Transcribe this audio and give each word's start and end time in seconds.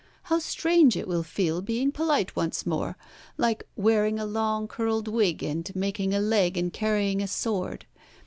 How 0.23 0.39
strange 0.39 0.97
it 0.97 1.07
will 1.07 1.21
feel 1.21 1.61
being 1.61 1.91
polite 1.91 2.35
once 2.35 2.65
more, 2.65 2.97
like 3.37 3.67
wearing 3.75 4.17
a 4.17 4.25
long 4.25 4.67
curled 4.67 5.07
wig, 5.07 5.43
and 5.43 5.69
making 5.75 6.11
a 6.15 6.19
leg 6.19 6.57
and 6.57 6.73
carrying 6.73 7.21
a 7.21 7.27
sword. 7.27 7.85